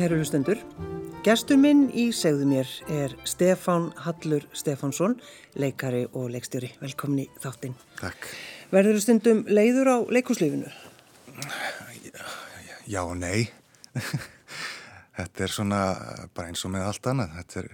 [0.00, 0.56] Kæru hlustendur,
[1.20, 5.18] gestur minn í segðu mér er Stefán Hallur Stefánsson,
[5.60, 6.70] leikari og leikstjóri.
[6.80, 7.74] Velkomin í þáttinn.
[7.98, 8.30] Takk.
[8.72, 10.72] Verður þú stundum leiður á leikuslífinu?
[12.88, 13.50] Já og nei.
[15.20, 15.84] Þetta er svona
[16.32, 17.36] bara eins og með allt annað.
[17.36, 17.70] Þetta er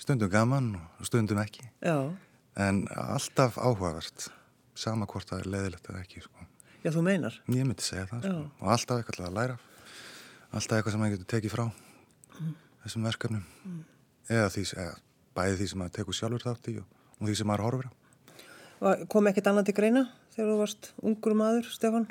[0.00, 1.68] stundum gaman og stundum ekki.
[1.84, 1.98] Já.
[2.56, 4.30] En alltaf áhugavert.
[4.72, 6.24] Sama hvort það er leiðilegt eða ekki.
[6.24, 6.52] Sko.
[6.80, 7.42] Já, þú meinar?
[7.52, 8.30] Ég myndi segja það.
[8.30, 8.46] Sko.
[8.62, 9.69] Og alltaf eitthvað að læra af.
[10.50, 11.64] Alltaf eitthvað sem maður getur tekið frá
[12.82, 13.44] þessum verkefnum.
[14.30, 14.96] Eða, því, eða
[15.36, 17.92] bæði því sem maður tekur sjálfur þátt í og, og því sem maður horfir á.
[19.12, 20.02] Kom ekkert annað til greina
[20.34, 22.08] þegar þú varst ungur maður, Stefán?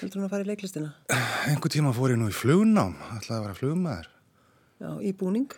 [0.00, 0.90] Heldur hún að fara í leiklistina?
[1.46, 2.96] Einhver tíma fór ég nú í flugnám.
[3.14, 4.08] Ætlaði að vera flugmaður.
[4.78, 5.54] Já, í búning?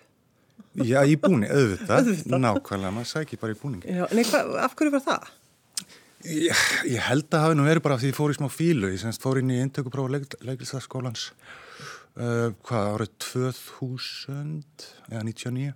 [0.76, 1.94] Já, í búning, auðvitað.
[2.02, 2.42] Auðvitað.
[2.44, 3.86] Nákvæmlega, maður sækir bara í búning.
[3.86, 5.30] Já, nei, hva, af hverju var það?
[6.28, 8.90] Ég, ég held að hafi nú verið bara af því ég fór í smá fílu,
[8.92, 11.30] ég semst fór inn í intökuprófa leik, leiklistaskólans
[12.20, 15.72] uh, hvað árið 2000 eða 99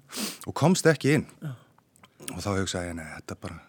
[0.48, 3.60] og komst ekki inn og þá hugsaði ég, nei, þetta bara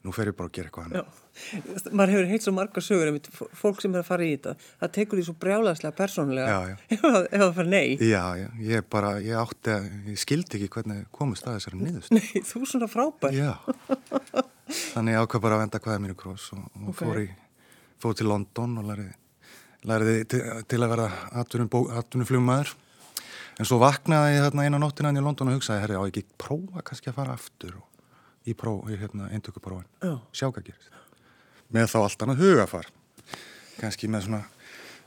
[0.00, 1.02] nú fer ég bara að gera eitthvað Já,
[1.50, 4.54] hann maður hefur heilt svo marga sögur f- fólk sem er að fara í þetta,
[4.80, 6.76] það tekur því svo brjálaðslega persónlega Já, já.
[6.94, 7.90] ef það það fara nei.
[8.00, 9.76] Já, já, ég bara, ég átti
[10.14, 13.36] ég skildi ekki hvernig komist að þessari niðurst Nei, þú er svona frábær.
[13.36, 13.52] Já,
[14.94, 17.00] þannig ég ákvað bara að venda hvaða mínu kross og, og Ok.
[17.02, 17.28] fór, í,
[18.00, 19.14] fór til London og læriði,
[19.88, 21.08] læriði til, að vera
[21.42, 22.74] atvinnuflugmaður.
[23.60, 26.24] En svo vaknaði ég þarna eina nóttina inn í London og hugsaði, herri, á ekki
[26.40, 28.06] prófa kannski að fara aftur og,
[28.48, 30.14] í próf, í hérna, eintökuprófin, Já.
[30.32, 30.94] sjá hvað gerist.
[31.70, 32.88] Með þá allt annað hugafar,
[33.80, 34.40] kannski með svona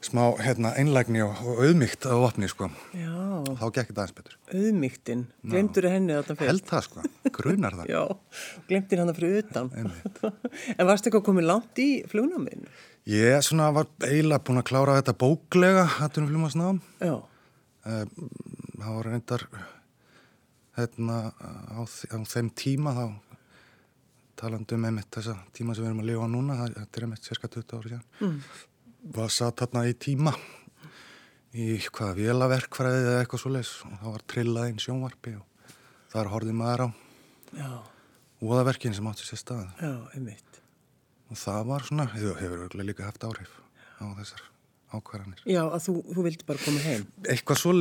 [0.04, 2.68] smá hérna, einlægni og, og auðmygt á opni, sko.
[2.94, 3.10] Já,
[3.56, 4.38] Þá gekk þetta aðeins betur.
[4.54, 6.52] auðmygtin, glemtur henni þarna fyrir.
[6.52, 7.06] Held það, sko,
[7.40, 7.92] grunar það.
[7.96, 8.02] Já,
[8.70, 9.72] glemtir hann fyrir utan.
[10.78, 12.74] En varstu eitthvað komið langt í flugnámiðinu?
[13.10, 16.82] Ég svona var eiginlega búin að klára þetta bóklega, hattunum flumasnám.
[17.04, 17.16] Já,
[17.84, 19.42] Það var reyndar
[20.78, 21.18] hérna
[21.76, 23.06] á, á þeim tíma þá
[24.40, 27.28] talandi um einmitt þessa tíma sem við erum að lifa á núna, þetta er einmitt
[27.28, 28.38] cirka 20 ári síðan, mm.
[29.18, 30.34] var satt þarna í tíma
[31.54, 35.78] í hvaða vélaverkfræði eða eitthvað svo leis og það var trillað inn sjónvarpi og
[36.16, 36.88] þar horfði maður á
[37.60, 37.70] já,
[38.48, 40.63] úðaverkin sem átti sér stað já, einmitt.
[41.40, 43.54] Það var svona, hefur, hefur líka haft áhrif
[44.02, 44.44] á þessar
[44.94, 45.42] ákvarðanir.
[45.50, 47.08] Já, að þú, þú vildi bara koma heim.
[47.26, 47.74] Eitthvað svo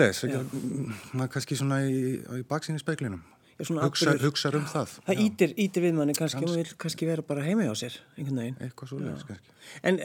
[1.13, 2.01] maður kannski svona í,
[2.41, 3.21] í baksinni speiklinum,
[3.61, 7.25] hugsa, hugsar um það, Það Já, ítir, ítir við manni kannski, og vil kannski vera
[7.27, 8.57] bara heima hjá sér, einhvern veginn.
[8.65, 9.55] eitthvað svo leis kannski.
[9.85, 10.01] En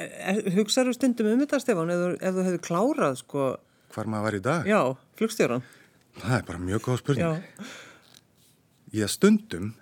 [0.57, 3.47] hugsaðu stundum um þetta, Stefán, ef, ef þú hefur klárað, sko,
[3.95, 4.67] Hvar maður var í dag?
[4.67, 4.81] já,
[5.17, 5.63] flugstjóran.
[6.17, 7.23] Það er bara mjög góð spurning.
[7.23, 7.73] Já,
[8.97, 9.73] Ég stundum,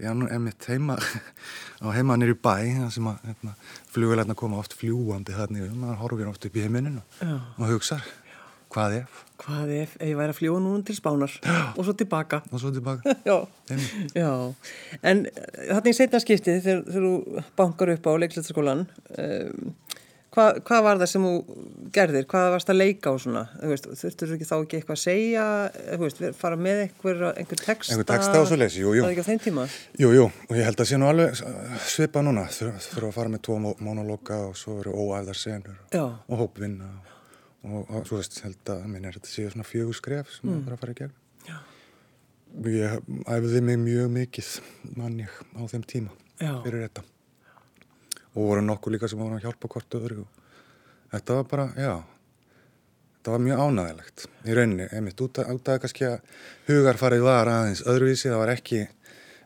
[0.00, 0.96] ég er nú emitt heima,
[1.84, 2.54] á heima nýri bæ,
[2.94, 3.56] sem að hérna,
[3.92, 7.36] flugulegna koma oft fljúandi þarna yfir, maður horfir oft upp í heimininu Já.
[7.36, 8.06] og hugsar,
[8.72, 9.24] hvað ef?
[9.40, 11.32] hvað ef, ef ég væri að fljúa núna til Spánar
[11.72, 12.42] og svo tilbaka.
[12.50, 13.14] Og svo tilbaka.
[13.28, 13.38] Já,
[14.16, 14.32] já.
[15.06, 18.84] En þarna í setna skiptið þegar, þú bankar upp á leiklættaskólan,
[19.16, 19.70] um,
[20.34, 21.58] hvað, hvað var það sem þú
[21.94, 22.26] gerðir?
[22.30, 23.42] Hvað varst að leika á svona?
[23.60, 25.44] Þú þurftur ekki þá ekki eitthvað að segja,
[25.90, 27.94] þú veist, fara með einhver, einhver texta?
[27.94, 29.04] Einhver texta og svoleiðis, jú, jú.
[29.04, 29.66] Það er ekki á þeim tíma?
[30.02, 31.42] Jú, jú, og ég held að sé nú alveg
[31.90, 36.04] svipa núna, þurfa þurfa að fara með tvo mónologa og svo eru óæðar senur Já.
[36.06, 37.14] og hópvinna og,
[37.70, 40.56] og, og svo veist, held að minn er þetta séu svona fjögur skref sem mm.
[40.56, 41.16] það þarf að fara í gegn.
[41.50, 41.58] Já.
[42.66, 44.52] Ég æfði mig mjög mikið
[44.98, 46.54] mann ég á þeim tíma Já.
[46.64, 47.06] fyrir þetta
[48.34, 50.24] og voru nokkuð líka sem voru að hjálpa hvort öðru.
[50.24, 51.94] Og þetta var bara, já
[53.20, 56.38] þetta var mjög ánægilegt í rauninni, einmitt út af, út af kannski að
[56.70, 58.80] hugarfarið var aðeins öðruvísi, það var ekki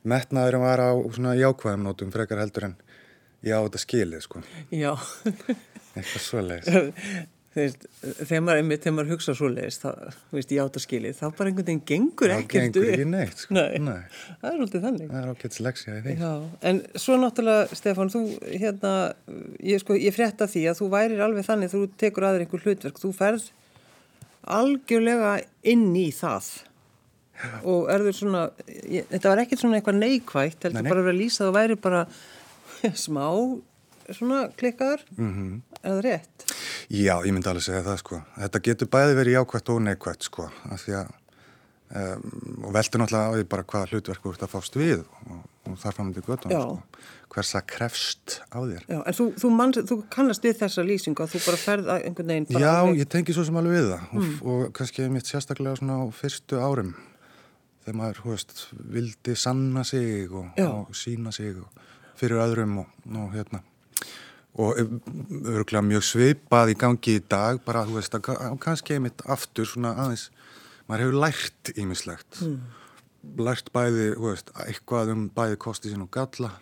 [0.06, 2.76] metnaður en var á svona jákvæðum nótum frekar heldur en
[3.42, 6.70] já, þetta skilið sko, eitthvað svoleiðis.
[6.70, 6.84] Þú
[7.62, 7.84] veist,
[8.28, 11.24] þegar maður, einmitt, þegar maður hugsa svoleiðis, það, þú veist, ég átt að skilið, þá
[11.38, 12.94] bara einhvern veginn gengur það ekkert gengur upp.
[12.94, 13.54] ekki neitt sko.
[13.54, 13.78] Nei.
[13.84, 14.02] Nei.
[14.40, 15.08] Það er svolítið þannig.
[15.12, 16.32] það er ákveðs leksja í því Já,
[16.70, 18.22] en svo náttúrulega, Stefán, þú,
[18.64, 18.94] hérna,
[19.72, 22.98] ég, sko, ég frétta því að þú værir alveg þannig, þú tekur aðra einhver hlutverk,
[23.04, 23.50] þú ferð
[24.44, 25.34] algjörlega
[25.72, 26.48] inn í það
[27.66, 28.42] og er þau svona,
[28.86, 30.90] ég, þetta var ekkert svona eitthvað neikvægt, heldur Nei, nei.
[30.92, 32.02] bara að vera að lýsa, þú væri bara
[33.04, 33.24] smá,
[34.12, 35.32] svona klikkaður, mm.
[35.34, 35.78] -hmm.
[35.82, 36.46] er það rétt?
[36.88, 38.20] Já, ég myndi alveg segja það sko.
[38.38, 40.48] Þetta getur bæði verið jákvætt og neikvætt sko.
[40.70, 41.12] Af því að,
[41.94, 45.38] um, og veldur náttúrulega á því bara hvaða hlutverk þú ert að fást við og,
[45.70, 46.60] og þar til göttum Já.
[46.60, 47.02] sko.
[47.34, 48.84] Hvers að krefst á þér.
[48.86, 52.04] Já, en þú, þú, mann, þú kannast við þessa lýsingu að þú bara ferð að
[52.04, 55.26] einhvern veginn Já, alveg- ég tengi svo sem alveg við það og, og kannski mitt
[55.26, 56.94] sérstaklega svona á fyrstu árum
[57.84, 61.58] þegar maður, hú veist, vildi sanna sig og, og sína sig
[62.16, 63.64] fyrir öðrum og, og hérna
[64.54, 69.66] og örgulega mjög svipað í gangi í dag bara, þú veist, að kannski einmitt aftur
[69.66, 70.28] svona aðeins,
[70.86, 72.60] maður hefur lært ímislegt mm.
[73.42, 76.52] lært bæði, þú veist, eitthvað um bæði kosti sín og galla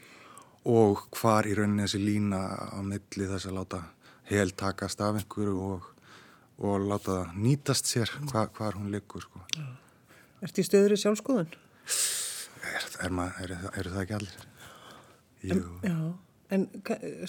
[0.73, 2.41] og hvar í rauninni þessi lína
[2.73, 3.83] á milli þess að láta
[4.31, 5.93] hel takast af einhverju og,
[6.65, 9.45] og láta það nýtast sér hva, hvar hún liggur sko.
[9.53, 11.57] Er þetta í stöður í sjálfskoðun?
[12.63, 14.45] Er, er, er, er það ekki allir?
[15.43, 15.65] Jú.
[15.83, 15.99] En, já
[16.53, 16.67] En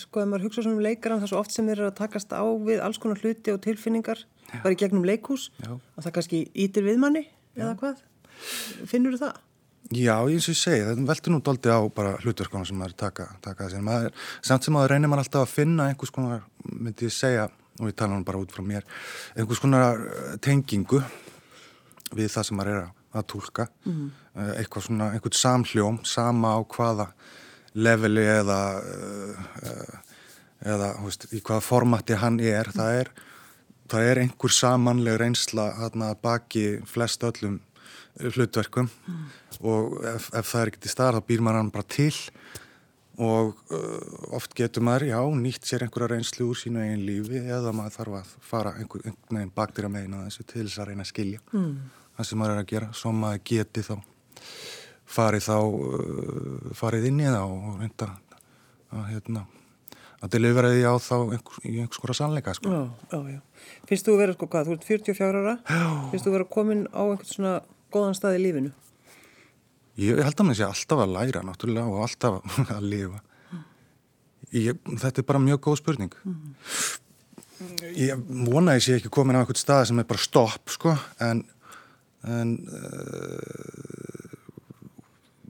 [0.02, 2.00] sko, ef maður hugsa svona um leikaran það er svo oft sem þeir eru að
[2.02, 4.60] takast á við alls konar hluti og tilfinningar, Já.
[4.66, 5.72] bara í gegnum leikhús Já.
[5.78, 7.64] og það kannski ítir við manni Já.
[7.64, 8.04] eða hvað?
[8.90, 9.42] Finnur þú það?
[9.94, 13.28] Já, eins og ég segi, þetta veldur nú doldi á bara hlutverkona sem maður taka,
[13.44, 13.84] taka þessi.
[13.84, 17.50] Maður, samt sem maður reynir maður alltaf að finna einhvers konar, myndi ég segja,
[17.80, 18.88] og ég tala nú bara út frá mér,
[19.36, 21.02] einhvers konar eh, tengingu
[22.16, 24.52] við það sem maður er að, að tólka, mm -hmm.
[24.58, 27.08] eitthvað svona, einhvern samhljóm, sama á hvaða
[27.74, 30.02] leveli eða uh,
[30.64, 33.12] eða veist, í hvaða formati hann er það er,
[33.92, 37.60] það er einhver samanleg reynsla að baki flest öllum
[38.22, 39.24] hlutverkum mm.
[39.66, 42.14] og ef, ef það er ekkert í stað þá býr maður hann bara til
[43.24, 47.74] og uh, oft getur maður, já, nýtt sér einhverja reynslu úr sínu eigin lífi eða
[47.76, 51.06] maður þarf að fara einhver, einhvern veginn baktir að meina þessu til þess að reyna
[51.06, 51.76] að skilja mm.
[52.18, 53.94] það sem maður er að gera, svo maður geti þá
[55.10, 58.10] farið þá uh, farið inn í það og reynda
[58.94, 59.44] að hérna
[60.24, 62.72] að delivera því á þá einhver, í einhvers skora sannleika sko.
[62.72, 63.68] Já, já, já.
[63.90, 65.84] Finnst þú vera sko hvað, þú ert 44 ára já.
[66.14, 67.54] finnst þú vera komin á einhvern svona
[67.94, 68.72] góðan stað í lífinu?
[70.00, 73.20] Ég held að mér sé alltaf að læra náttúrulega og alltaf að lifa
[74.54, 76.54] ég, þetta er bara mjög góð spurning mm.
[77.98, 80.96] ég vona að ég sé ekki komin á einhvern stað sem er bara stopp sko
[81.24, 81.44] en
[82.24, 84.13] en uh,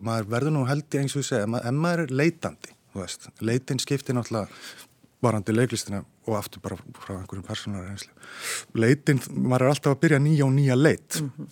[0.06, 2.76] maður verður nú held ég eins og segja, ef maður er leitandi,
[3.42, 4.50] leitin skiptir náttúrulega
[5.24, 8.12] varandi leiklistina og aftur bara frá einhverjum persónar reynslu.
[8.80, 11.48] Leitin, maður er alltaf að byrja nýja og nýja leit mm -hmm.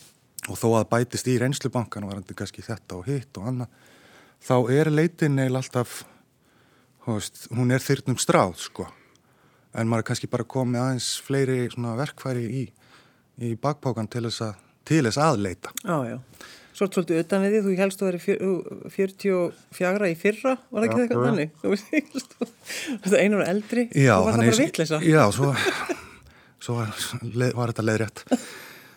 [0.50, 3.68] og þó að bætist í reynslubankan varandi kannski þetta og hitt og annað,
[4.48, 6.03] þá er leitin eil alltaf,
[7.07, 8.88] veist, hún er þyrnum stráð sko,
[9.74, 12.74] en maður er kannski bara komið aðeins fleiri verkfæri í,
[13.38, 14.56] í bakpákan til þess að,
[14.86, 15.69] til þess að leita.
[15.83, 16.19] Já, já.
[16.81, 18.19] Svort svolítið utan við því, þú helst að vera
[18.89, 21.51] 44 í fyrra, var það ekki eitthvað þannig?
[21.61, 22.31] Þú veist,
[23.03, 24.99] þú einu ára eldri, já, þú var það bara vittlisa.
[25.05, 25.51] Já, svo,
[26.57, 27.05] svo var,
[27.59, 28.25] var þetta leiðrétt.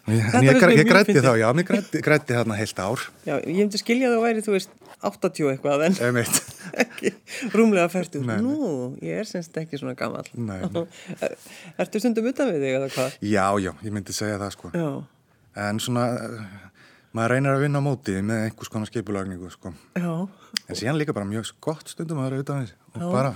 [0.09, 0.17] En
[0.49, 3.05] ég, ég grætti þá, já, mér grætti, þarna heilt ár.
[3.29, 6.25] Já, ég hefndi skiljað að væri, þú veist, 80 eitthvað, en
[6.89, 7.15] ekki
[7.53, 8.25] rúmlega færtu.
[8.25, 8.59] Nú,
[9.05, 10.25] ég er semst ekki svona gammal.
[10.33, 10.87] Nei, nei.
[11.85, 13.25] Ertu stundum utan við þig eða hvað?
[13.29, 14.73] Já, já, ég myndi segja það, sko.
[14.73, 14.89] Já.
[15.69, 16.09] En svona
[17.15, 19.73] maður reynir að vinna á móti með einhvers konar skipulagningu sko.
[19.95, 23.11] en síðan líka bara mjög gott stundum að vera auðvitað og Já.
[23.13, 23.35] bara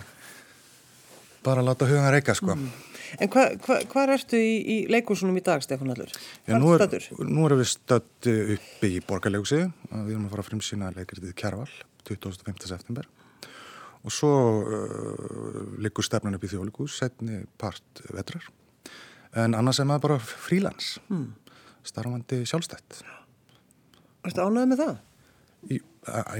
[1.47, 2.55] bara láta hugan reyka sko.
[2.55, 2.87] mm.
[3.19, 6.11] En hvað hva, hva ertu í, í leikúsunum í dag Stefán Allur?
[6.45, 10.51] Já, nú, er, nú erum við stötti uppi í borgarleikusi við erum að fara að
[10.51, 11.71] frimsýna leikritið Kjærval
[12.05, 12.69] 25.
[12.69, 13.09] september
[14.05, 18.45] og svo uh, liggur stefnan upp í þjóðleikús setni part vetrar
[19.39, 21.27] en annars er maður bara frílans mm.
[21.89, 23.03] starfandi sjálfstætt
[24.27, 24.99] Erstu ánæðið með það?
[25.69, 25.81] Í,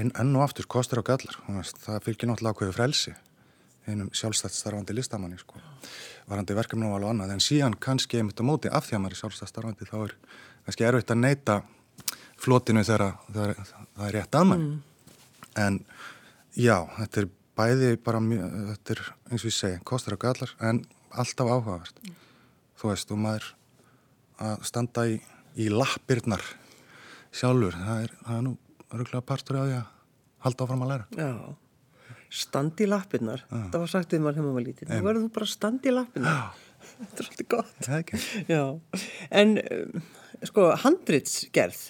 [0.09, 1.39] enn og aftur, kostur og gallar.
[1.85, 3.15] Það fylgir náttúrulega ákveðu frelsi
[3.89, 5.59] einum sjálfstætt starfandi listamanni sko.
[6.29, 9.15] varandi verkefni og alveg annað en síðan kannski einmitt á móti af því að maður
[9.15, 10.13] er sjálfstætt starfandi þá er
[10.65, 11.55] kannski erfitt að neyta
[12.39, 13.55] flotinu þegar það,
[14.05, 14.77] er rétt aðmann mm.
[15.65, 15.79] en
[16.53, 20.53] já, þetta er bæði bara mjög, þetta er eins og ég segi, kostur og gallar
[20.69, 22.21] en alltaf áhugavert mm.
[22.79, 23.49] þú veist, og maður
[24.39, 25.17] að standa í,
[25.57, 26.45] í lappirnar
[27.35, 28.55] sjálfur, það er, það er nú
[28.89, 29.89] öruglega partur af því að
[30.45, 31.09] halda áfram að læra.
[31.19, 31.31] Já,
[32.29, 35.49] standi í lappinnar það var sagt um maður hefur maður lítið þú verður þú bara
[35.49, 36.41] standi í lappinnar
[36.99, 37.89] þetta er svolítið gott.
[38.49, 38.63] Já.
[39.41, 40.03] en um,
[40.49, 41.81] sko handritsgerð.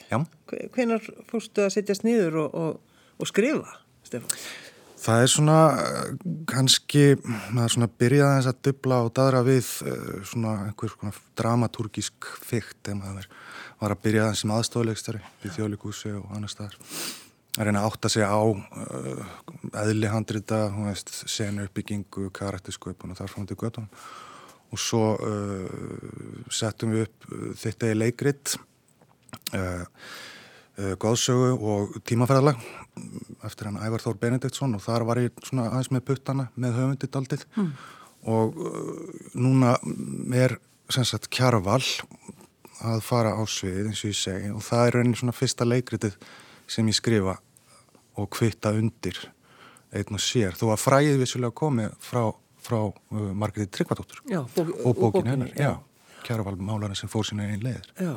[0.75, 3.77] Hvenar fórstu að setjast niður og, og, og skrifa,
[4.07, 4.33] Stefán?
[4.99, 5.59] Það er svona
[6.49, 7.03] kannski,
[7.55, 12.99] maður svona byrjaði að dubla og dadra við eh, svona einhver svona dramatúrgísk fyrkt ef
[12.99, 13.29] maður
[13.79, 16.75] var að byrja sem aðstofleikstari í þjóðlikúsi og annar staðar.
[17.55, 19.29] Að reyna að átta sig á uh,
[19.81, 20.59] eðli handrita,
[21.09, 23.89] senu uppbyggingu, karaktersköpun og þar fram til göttunum
[24.69, 28.53] og svo uh, settum við upp þetta í leikrit
[29.57, 29.87] uh,
[31.01, 32.59] góðsögu og tímafæðalag
[33.47, 37.17] eftir hann Ævar Þór Benediktsson og þar var ég svona aðeins með puttana með höfundit
[37.19, 37.71] aldrei mm.
[38.33, 38.99] og uh,
[39.35, 39.75] núna
[40.35, 40.57] er
[40.89, 41.81] sem sagt kjarval
[42.79, 46.15] að fara á svið eins og ég segi og það er rauninni svona fyrsta leikritið
[46.69, 47.35] sem ég skrifa
[48.19, 49.17] og kvitta undir
[49.95, 50.53] einn og sér.
[50.53, 52.27] Þó að fræðið vissulega komi frá
[52.63, 55.77] frá uh, Margreði Tryggvadóttur Já, og bókin hennar, já,
[56.25, 57.87] Kjaraval málarinn sem fór sína einn leiðir.
[57.95, 58.13] Já,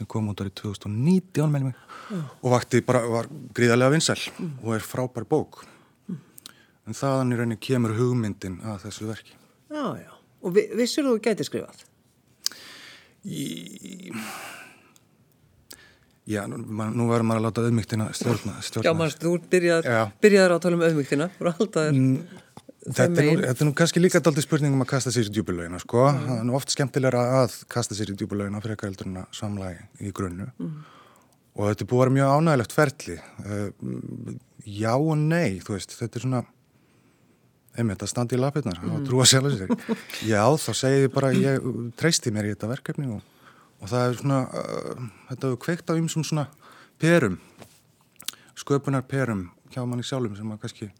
[0.00, 1.76] sem kom út árið 2019 með mig
[2.40, 4.16] og vakti bara, var gríðarlega vinsæl
[4.64, 5.60] og er frábær bók
[6.08, 10.10] en þaðan í rauninni kemur hugmyndin að þessu verki já, já.
[10.40, 11.84] Og vi, vissur þú gæti skrifað?
[13.28, 14.10] í...
[16.30, 18.92] Já, nú, nú verður maður að láta auðmygtina stjórna, Já, stjórna.
[19.00, 20.02] mannst, þú byrjað, Já.
[20.22, 21.96] byrjaður á að tala um auðmygtina, þú er alltaf þér.
[22.86, 25.34] Þetta, er nú, þetta er nú kannski líka daldi spurning um að kasta sér í
[25.34, 26.06] djúbulögina sko.
[26.14, 29.36] það er nú oft skemmtilegra að kasta sér í djúbulögina fyrir eitthvað heldur en að
[29.36, 30.48] samlægi í grunnu.
[31.58, 33.18] Og þetta er búið að vera mjög ánægilegt ferli.
[33.44, 36.42] Uh, já og nei þú veist, þetta er svona
[37.78, 39.74] einmitt að standa í lapirnar og trúa sjálf sér.
[40.26, 41.68] Já, þá segi ég bara ég
[42.00, 43.20] treysti mér í þetta verkefni og,
[43.80, 46.48] og það er svona uh, þetta hefur kveikt á ymsum svona
[47.00, 47.38] perum
[48.60, 50.90] sköpunar perum hjá manni sjálfum sem að kannski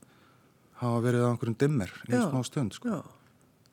[0.81, 2.23] hafa verið á einhverjum dimmer í Já.
[2.29, 2.89] smá stund sko.
[2.89, 3.01] Já,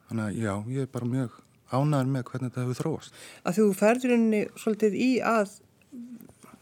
[0.10, 1.38] þannig að já, ég er bara mjög
[1.68, 5.56] ánæður með hvernig þetta hefur þróast að þú ferður henni svolítið í að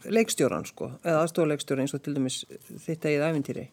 [0.06, 2.40] leikstjóran, sko, eða aðstofaleikstjóran eins og til dæmis
[2.84, 3.64] þitt eigið æfintýri.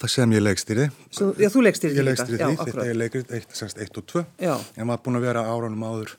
[0.00, 2.86] það sem ég leikstýri Svo, já, þú leikstýri ég leikstýri því, þetta akkurat.
[2.86, 4.54] er leikrið 1 og 2 Já.
[4.78, 6.14] ég maður búin að vera árunum áður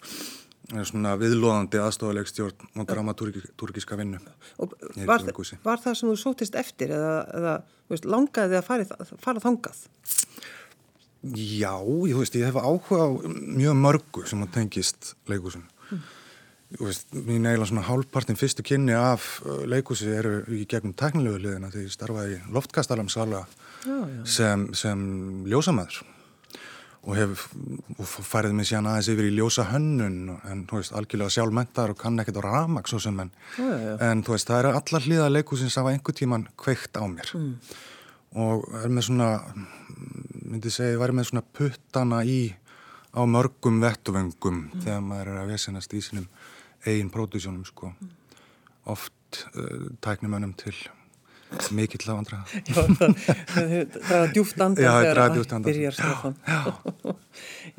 [0.88, 4.22] svona viðlóðandi aðstofuleikstjórn og dramaturgiska vinnu.
[4.64, 4.74] Og
[5.08, 5.26] var,
[5.66, 7.56] var það sem þú sótist eftir eða, eða
[7.92, 9.84] veist, langaði að fara, fara þangað?
[11.22, 11.76] Já,
[12.08, 15.68] ég, veist, ég hef áhuga á mjög mörgu sem að tengist leikúsinu.
[16.72, 21.42] Þú veist, mín eiginlega svona hálfpartin fyrstu kynni af uh, leikúsi eru í gegnum teknilegu
[21.44, 23.44] liðina þegar ég starfaði í loftkastalamsala
[24.30, 25.02] sem, sem
[25.52, 26.00] ljósamæður
[27.02, 27.46] og hef
[27.98, 31.98] og færið mig síðan aðeins yfir í ljósa hönnun en þú veist, algjörlega sjálfmentar og
[32.02, 35.08] kann ekkert á ramak svo sem en Já, já, en þú veist, það eru allar
[35.08, 37.34] hliða leikúsins af einhver tíman kveikt á mér.
[38.38, 39.32] Og er með svona
[40.46, 42.54] myndi ég væri með svona puttana í
[43.12, 46.30] á mörgum vettuvöngum þegar maður er að vesenast í sínum
[46.86, 47.92] eigin pródusjónum sko.
[48.86, 50.78] Oft uh, tæknumönnum til
[51.76, 52.40] mikill af andra
[52.72, 53.16] Já, það,
[53.52, 53.72] það,
[54.08, 55.72] það er djúft andan Já, það þegar draga að djúpt andann.
[55.72, 56.36] byrjar Stefán.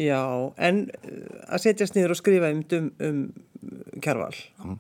[0.01, 0.23] Já,
[0.69, 3.23] en uh, að setjast niður og skrifa um, um, um
[4.05, 4.33] kjarval.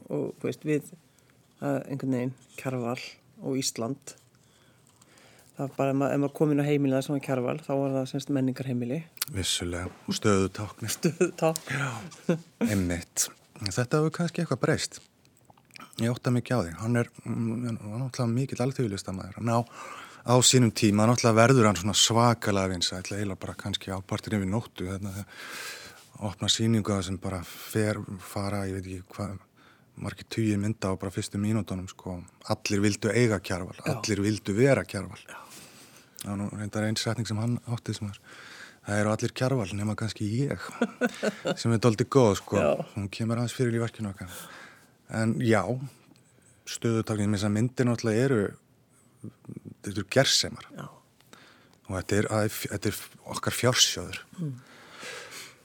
[0.08, 2.98] Og þú veist, við uh, einhvern veginn kjarval
[3.42, 4.16] og Ísland.
[5.52, 8.32] Það er bara, ef maður, komin á heimilið að svona kjarval, þá var það semst
[8.32, 9.02] menningarheimili.
[9.36, 10.96] Vissulega, og stöðu táknir
[11.38, 11.72] Takk.
[12.64, 13.28] einmitt,
[13.68, 15.02] þetta hefur kannski eitthvað breyst
[16.00, 16.72] ég ótta mikið á því.
[16.80, 19.60] Hann er, mm, hann var náttúrulega mikill alþjóðlistamæður hann á,
[20.24, 24.38] á sínum tíma náttúrulega verður hann svona svakalega vinsa ætla eiginlega bara kannski á partir
[24.38, 25.26] yfir nóttu þarna þegar
[26.22, 29.38] opna síningu sem bara fer, fara, ég veit ekki hvað
[30.02, 34.84] margir tugi mynda á bara fyrstu mínútonum sko, allir vildu eiga kjarval allir vildu vera
[34.84, 35.20] kjarval.
[36.22, 38.20] Það var nú reyndar einn setning sem hann átti sem er
[38.86, 40.64] það eru allir kjarval nema kannski ég
[41.60, 42.58] sem er doldið góð sko.
[42.58, 42.72] Já.
[42.94, 44.30] hún kemur aðeins fyrir í verkinu okkar
[45.12, 45.62] en já
[46.72, 48.42] stöðutaknið með þess að myndir náttúrulega eru
[49.22, 50.68] þetta eru gersemar.
[50.76, 50.84] Já.
[51.88, 53.00] og þetta er, að, þetta er
[53.34, 54.20] okkar fjársjóður.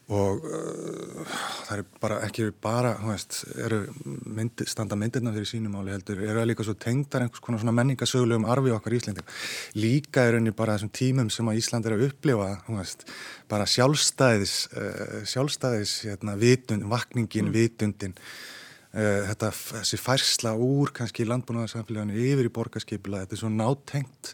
[0.08, 1.32] Og uh,
[1.68, 6.22] það er bara ekki bara, þú veist, eru myndi, standa myndirna fyrir sínum áli heldur
[6.24, 9.34] eru það líka svo tengdar einhvers konar svona menningasögulegum arfi okkar Íslending
[9.76, 13.04] líka er henni bara þessum tímum sem að Ísland er að upplifa, þú veist
[13.52, 18.16] bara sjálfstæðis uh, sjálfstæðis, hérna, vitund, vakningin vitundin.
[18.16, 18.57] uh,
[18.94, 24.34] þetta, þessi færsla úr kannski landbúnaðarsamfélaginu yfir í borgarskipila þetta er svo nátengt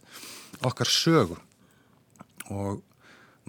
[0.63, 1.37] okkar sögu.
[2.53, 2.81] Og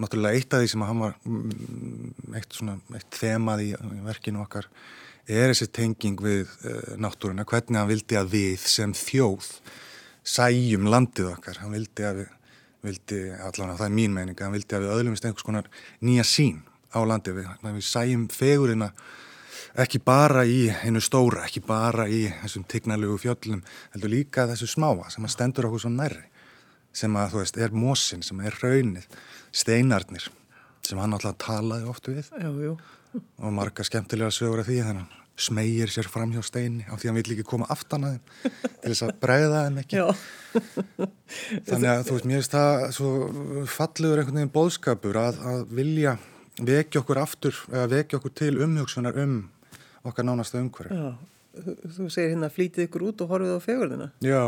[0.01, 3.71] náttúrulega eitt af því sem að hann var mm, eitt svona, eitt þemað í
[4.05, 4.67] verkinu okkar
[5.25, 9.47] er þessi tenging við uh, náttúruna, hvernig hann vildi að við sem þjóð
[10.25, 12.33] sæjum landið okkar, hann vildi að við
[12.85, 15.69] vildi, allavega það er mín meining hann vildi að við öðlumist einhvers konar
[16.05, 16.59] nýja sín
[16.93, 18.91] á landið, við, við sæjum fegurina
[19.85, 23.63] ekki bara í hennu stóra, ekki bara í þessum tignalögu fjöllum,
[23.95, 26.25] heldur líka þessu smáa sem að stendur okkur svo nærri
[26.95, 29.07] sem að, þú veist, er mósin, sem er raunnið,
[29.51, 30.29] steinarnir,
[30.85, 32.77] sem hann alltaf talaði oft við Já, jú.
[33.15, 37.11] og marga skemmtilega sögur af því þannig smegir sér fram hjá steini af því að
[37.11, 38.53] hann vil ekki koma aftan að þeim
[38.83, 40.03] til þess að bregða þeim ekki.
[41.67, 43.09] Þannig að, þú veist, mér finnst það svo
[43.73, 46.15] fallegur einhvern veginn bóðskapur að, að vilja
[46.55, 49.35] vekja okkur aftur, eða vekja okkur til umhugsunar um
[50.05, 50.97] okkar nánasta umhverju.
[50.99, 51.15] Já.
[51.95, 54.07] Þú, segir hérna flýtið ykkur út og horfið á fegurðina.
[54.25, 54.41] Já,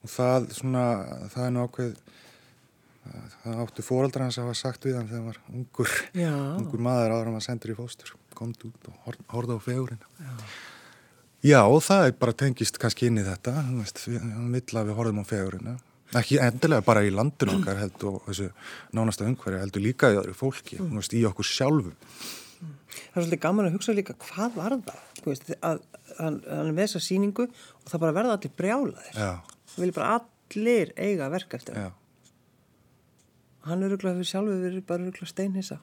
[0.00, 0.84] og það svona,
[1.34, 1.90] það er nú ákveð,
[3.42, 6.32] það áttu fóraldra hans að hafa sagt við hann þegar hann var ungur, Já.
[6.56, 10.02] ungur maður áður hann var sendur í fóstur, komd út og hor- horfði á fegurinn.
[10.20, 10.34] Já.
[11.40, 14.90] Já, og það er bara tengist kannski inn í þetta, veist, við- hann vill að
[14.90, 15.76] við horfum á fegurina.
[16.16, 18.48] Ekki endilega bara í landinu okkar heldur og þessu
[18.96, 20.96] nánasta umhverju heldur líka í öðru fólki, mm.
[20.98, 21.94] veist, í okkur sjálfum.
[22.60, 24.98] Það er svolítið gaman að hugsa líka hvað var það?
[25.24, 25.80] Veist, að,
[26.18, 29.20] hann, hann er með þessa síningu og það bara verða allir brjálaðir.
[29.70, 31.96] Það vilja bara allir eiga verk eftir það.
[33.68, 35.80] Hann er rúglega fyrir sjálfu, við erum bara rúglega steinhissa.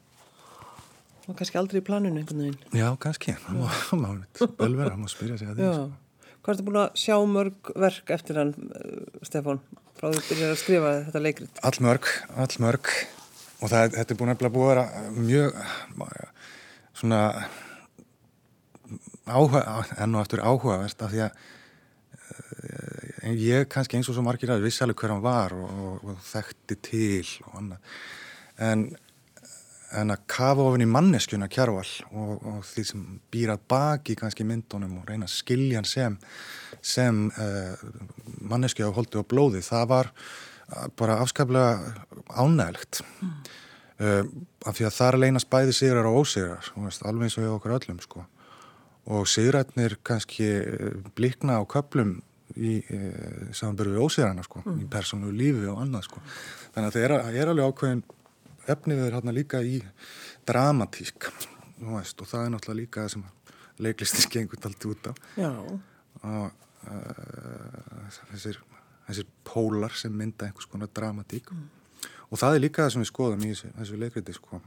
[1.28, 2.78] Og kannski aldrei í planinu einhvern veginn.
[2.78, 3.36] Já, kannski.
[3.44, 3.58] Það
[4.02, 4.12] má
[4.62, 5.72] vel vera, það má spyrja sig að því.
[5.74, 6.32] Sko.
[6.48, 9.60] Hvað ertu búin að sjá mörg verk eftir hann, eh, Stefan,
[10.00, 11.62] frá því að byrja að skrifa þetta leikrit?
[11.68, 12.92] All mörg, all mörg.
[13.58, 14.86] Og það, þetta er búin að búið að vera
[15.18, 15.62] mjög,
[16.98, 17.22] svona,
[19.28, 19.64] áhuga,
[20.02, 21.42] enn og aftur áhugavert af því að
[23.28, 26.08] uh, ég kannski eins og svo margir að vissi alveg hver hann var og, og,
[26.14, 28.00] og þekkti til og annað.
[28.58, 28.90] En
[29.96, 34.98] en að kafa ofin í manneskjuna kjárval og, og því sem býrað baki kannski myndunum
[35.00, 36.18] og reyna að skilja hann sem,
[36.84, 37.86] sem uh,
[38.52, 40.12] manneskja á holdi og blóði það var
[41.00, 41.94] bara afskaplega
[42.36, 43.32] ánægilegt mm.
[44.02, 44.24] Uh,
[44.66, 47.54] af því að það er leynast bæði sigrar og ósigrar veist, alveg eins og hjá
[47.56, 48.26] okkur öllum sko.
[49.08, 50.50] og sigrætnir kannski
[51.16, 52.18] blikna á köplum
[52.56, 52.80] í
[53.56, 54.78] samanbyrju við ósigrarna sko, mm.
[54.84, 56.22] í persónu lífi og annað sko.
[56.76, 58.04] þannig að það er, er alveg ákveðin
[58.68, 59.80] efnið er hérna líka í
[60.48, 61.30] dramatísk
[61.78, 63.26] veist, og það er náttúrulega líka það sem
[63.86, 65.14] leiklistis gengur allt út á
[66.26, 66.48] og
[66.90, 68.60] uh, þessir,
[69.08, 71.66] þessir pólar sem mynda einhvers konar dramatík mm.
[72.32, 74.62] Og það er líka það sem við skoðum í þessu, þessu leikriti sko.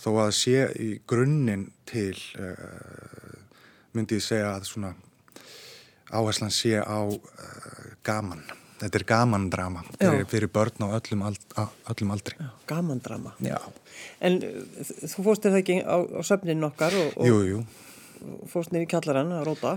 [0.00, 3.36] þó að sé í grunninn til uh,
[3.92, 4.94] myndi ég segja að svona
[6.10, 7.20] áherslan sé á uh,
[8.06, 8.42] gaman
[8.80, 11.42] Þetta er gamandrama fyrir, fyrir börn á öllum, ald,
[11.92, 12.36] öllum aldri.
[12.40, 13.34] Já, gamandrama.
[13.44, 13.58] Já.
[14.24, 17.58] En uh, þú fóstir það ekki á, á söfnin okkar og, og jú, jú.
[18.48, 19.74] fóst nýri kjallarann að róta?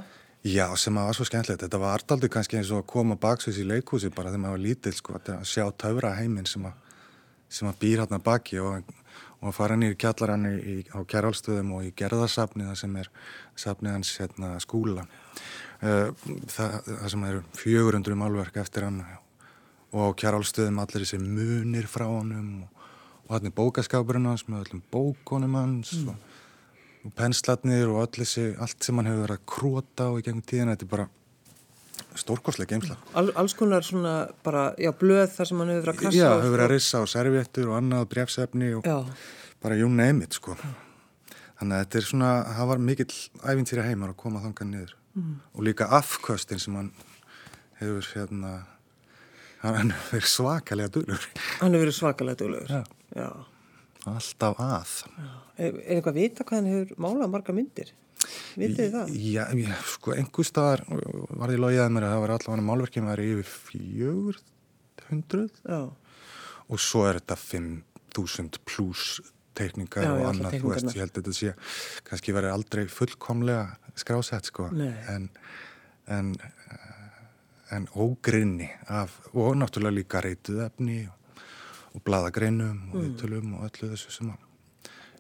[0.48, 1.66] Já, sem að var svo skemmtilegt.
[1.66, 4.64] Þetta var artaldi kannski eins og að koma baksveits í leikhúsi bara þegar maður var
[4.70, 6.80] lítill sko að sjá taura heiminn sem að,
[7.54, 8.94] sem að býr hérna baki og,
[9.42, 13.10] og að fara nýri kjallarann í, á kærálstöðum og í gerðarsafniða sem er
[13.60, 15.06] safniðans hérna, skúla.
[15.84, 16.10] Eh,
[16.50, 19.02] það, það sem eru 400 málverk eftir hann
[19.94, 22.86] og kjærálstöðum allir þessi munir frá honum og,
[23.28, 26.14] og hann er bókaskapurinn hans með öllum bókonum hans mm.
[26.14, 26.40] og,
[27.04, 30.74] og penslatnir og þessi, allt sem hann hefur verið að króta á í gengum tíðina,
[30.74, 31.10] þetta er bara
[32.20, 32.98] stórkoslega geimsla.
[33.20, 36.30] All, alls konar svona bara, já, blöð þar sem hann hefur verið að krasa Já,
[36.34, 38.98] hefur verið að rissa á servettur og annað brefsefni og já.
[39.64, 40.58] bara you name it sko.
[41.62, 45.34] Þannig að þetta er svona, það var mikill æfintýra heimar að koma þangan niður mm.
[45.54, 46.92] og líka afkvöstin sem hann
[47.80, 48.54] hefur hérna
[49.64, 51.26] hann hefur verið svakalega dölur
[51.62, 52.84] hann hefur verið svakalega dölur já.
[53.16, 53.30] já
[54.10, 54.96] alltaf að
[55.56, 57.94] er, er eitthvað að vita hvað hann hefur málað marga myndir
[58.56, 59.14] vitið þið það?
[59.24, 63.06] Já, já sko einhver staðar var því logið að mér að það var allavega málverkið
[63.06, 64.42] með það er yfir fjögur
[65.10, 69.22] hundruð og svo er þetta 5.000 pluss
[69.58, 71.54] teikningar já, og annað, þú veist, ég held að þetta sé
[72.08, 75.28] kannski verið aldrei fullkomlega skrásett sko en,
[76.10, 76.32] en,
[77.76, 81.44] en ógrinni af, og náttúrulega líka reytuð efni og,
[81.94, 83.12] og bladagreinum og mm.
[83.12, 84.50] ytulum og öllu þessu sem að,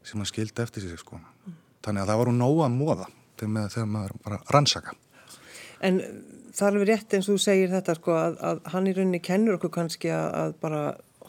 [0.02, 1.33] sem að skildi eftir sig sko mm.
[1.84, 4.96] Þannig að það voru nóga móða þegar maður bara rannsaka
[5.84, 6.00] En
[6.56, 9.20] það er alveg rétt eins og þú segir þetta sko að, að hann í rauninni
[9.24, 10.84] kennur okkur kannski að, að bara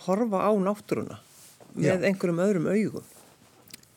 [0.05, 1.19] horfa á náttúruna
[1.75, 2.07] með Já.
[2.11, 3.11] einhverjum öðrum augum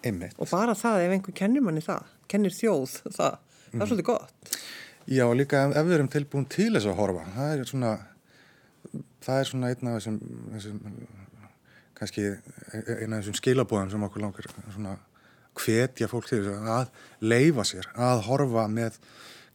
[0.05, 0.37] Einmitt.
[0.37, 3.87] og bara það ef einhver kennir manni það kennir þjóð það, það er mm.
[3.89, 4.55] svolítið gott
[5.07, 7.93] Já, líka ef, ef við erum tilbúin til þess að horfa það er svona
[9.27, 10.17] það er svona einn af þessum,
[10.55, 10.81] þessum
[11.97, 14.97] kannski eina af þessum skilabóðum sem okkur langar svona
[15.61, 16.91] hvetja fólk til þess að
[17.33, 18.99] leifa sér að horfa með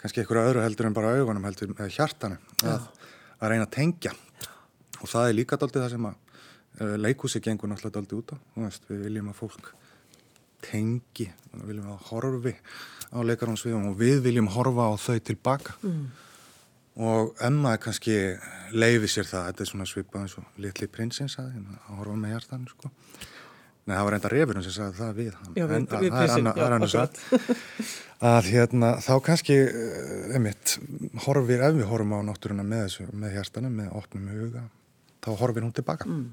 [0.01, 2.88] kannski einhverju öðru heldur en bara augunum heldur með hjartanum að,
[3.38, 4.15] að reyna að tengja
[5.03, 6.17] og það er líka daldið það sem að
[6.81, 8.37] eh, leikúsi gengur náttúrulega daldið út á
[8.91, 9.71] við viljum að fólk
[10.62, 12.55] tengi, við viljum að horfi
[13.12, 16.03] á leikarónsviðum og við viljum horfa á þau tilbaka mm.
[17.09, 18.17] og Emma er kannski
[18.73, 22.35] leiði sér það, þetta er svona svipað eins og litli prinsins að, að horfa með
[22.37, 22.93] hjartan sko.
[23.83, 26.66] Nei, það var enda refurinn sem sagði það við Já, en, við, við prinsinn, já,
[26.68, 27.16] annars að,
[28.29, 30.77] að hérna, þá kannski eh, einmitt,
[31.25, 34.62] horfir, ef við horfum á náttúruna með þessu, með hjartanum, með opnum huga
[35.23, 36.09] þá horfir hún tilbaka.
[36.11, 36.31] Mm.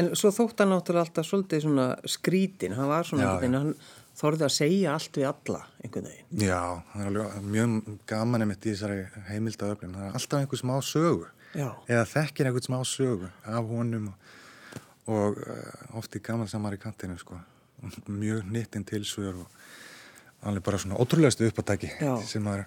[0.00, 3.72] En svo þótt hann náttúrulega alltaf svolítið svona skrítin, hann var svona já, hann
[4.18, 6.44] þorði að segja allt við alla einhvern veginn.
[6.48, 6.60] Já,
[6.92, 11.28] það er alveg mjög gaman einmitt í þessari heimildaöflin það er alltaf einhver smá sögu.
[11.56, 11.70] Já.
[11.88, 14.32] eða þekkir einhvern smá sögu af honum og,
[15.08, 17.38] og uh, oft í gaman samar í kantinu sko.
[18.08, 21.92] mjög nittinn tilsögur og alveg bara svona ótrúlegastu uppáttæki
[22.26, 22.66] sem maður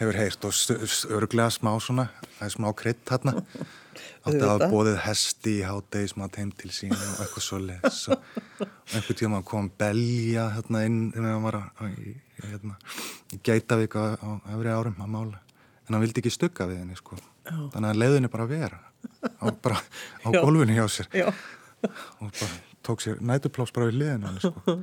[0.00, 0.52] hefur heyrt og
[1.14, 2.08] örglega smá svona,
[2.38, 3.34] það er smá krydd þarna.
[4.22, 8.22] Átti að bóðið hesti í hátegismat heim til sín og eitthvað svo les og,
[8.94, 12.14] einhvern tíma kom belja hérna inn þegar hann var að, í,
[12.46, 12.76] hérna,
[13.34, 15.42] í Geitavík á, á öfri árum að mála.
[15.86, 17.18] En hann vildi ekki stugga við henni sko.
[17.50, 18.80] Þannig að leiðinni bara að vera
[19.42, 19.82] á, bara
[20.22, 21.10] á gólfinu hjá sér.
[21.18, 21.28] Já,
[22.22, 22.42] og
[22.86, 24.78] tók sér nætupláss bara við liðinu hann, sko.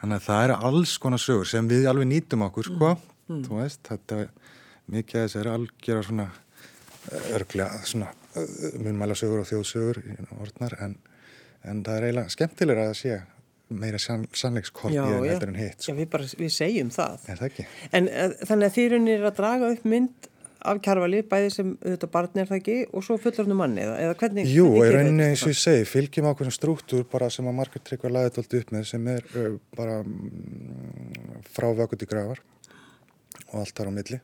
[0.00, 2.94] þannig að það eru alls konar sögur sem við alveg nýtum okkur sko.
[3.30, 4.32] þú veist, þetta er
[4.90, 6.30] mikið af þess er algjör svona
[7.34, 8.10] örglega svona
[8.80, 10.00] munmæla sögur og þjóðsögur
[10.38, 10.96] orðnar en,
[11.66, 13.20] en það er eiginlega skemmtilega að sé
[13.70, 15.30] meira sann, sannleikskort já, í já.
[15.30, 15.94] heldur en hitt já sko.
[15.98, 17.26] við, bara, við segjum það.
[17.30, 17.60] er það?
[17.96, 20.29] En uh, þannig að þið raunir að draga upp mynd
[20.60, 24.16] af kjarvali, bæði sem auðvitað barni er það ekki og svo fullornu manni eða, eða
[24.20, 24.50] hvernig?
[24.52, 28.12] Jú, gerir rauninni eins og ég segi, fylgjum ákveðin struktúr bara sem að Margaret Tryggva
[28.12, 32.42] laðið alltaf upp með sem er uh, bara mm, frá vökut í grafar
[33.50, 34.20] og allt þar á milli.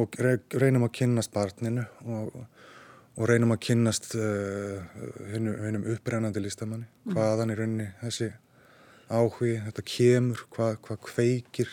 [0.00, 2.34] Og re reynum að kynnast barninu og,
[3.16, 4.78] og reynum að kynnast uh,
[5.32, 8.30] hennum upprennandi listamanni, hvaðan í rauninni þessi
[9.10, 11.72] áhugi, þetta kemur, hvað, hvað kveikir